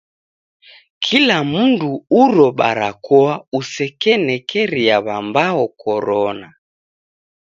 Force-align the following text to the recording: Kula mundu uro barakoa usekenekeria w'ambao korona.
Kula 1.07 1.35
mundu 1.51 1.89
uro 2.23 2.47
barakoa 2.59 3.35
usekenekeria 3.59 4.95
w'ambao 5.05 5.63
korona. 5.81 6.49